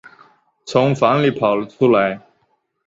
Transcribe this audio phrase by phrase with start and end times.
[0.65, 2.19] 从房里跑了出来